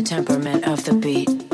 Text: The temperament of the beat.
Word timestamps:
The 0.00 0.06
temperament 0.06 0.66
of 0.66 0.82
the 0.86 0.94
beat. 0.94 1.49